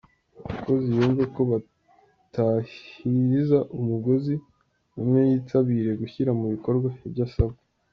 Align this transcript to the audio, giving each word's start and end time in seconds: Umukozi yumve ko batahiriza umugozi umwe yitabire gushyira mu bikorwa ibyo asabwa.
Umukozi 0.55 0.89
yumve 0.97 1.23
ko 1.33 1.41
batahiriza 1.51 3.59
umugozi 3.77 4.33
umwe 4.99 5.19
yitabire 5.29 5.91
gushyira 6.01 6.31
mu 6.39 6.45
bikorwa 6.53 6.89
ibyo 7.07 7.23
asabwa. 7.29 7.59